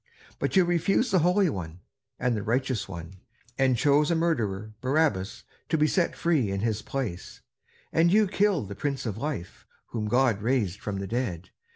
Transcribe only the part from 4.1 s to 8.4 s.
murderer, Barabbas, to be set free in his place; and you